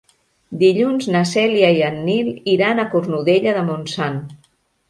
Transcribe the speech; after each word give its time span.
Dilluns 0.61 1.09
na 1.15 1.21
Cèlia 1.33 1.69
i 1.79 1.83
en 1.89 1.99
Nil 2.07 2.31
iran 2.57 2.81
a 2.81 2.89
Cornudella 2.97 3.55
de 3.59 3.67
Montsant. 3.71 4.19